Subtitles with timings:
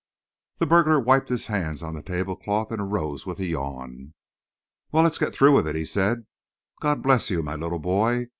[0.57, 4.15] The burglar wiped his hands on the tablecloth and arose with a yawn.
[4.91, 6.25] "Well, let's get through with it," he said.
[6.79, 8.29] "God bless you, my little boy!